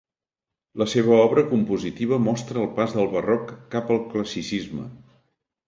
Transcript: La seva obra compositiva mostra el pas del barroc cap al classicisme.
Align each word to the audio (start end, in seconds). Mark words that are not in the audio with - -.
La 0.81 0.87
seva 0.93 1.19
obra 1.25 1.43
compositiva 1.51 2.19
mostra 2.29 2.63
el 2.65 2.73
pas 2.81 2.97
del 2.97 3.13
barroc 3.13 3.55
cap 3.77 3.95
al 3.99 4.03
classicisme. 4.17 4.91